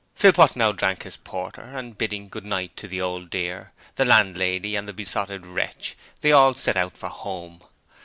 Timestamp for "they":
6.21-6.31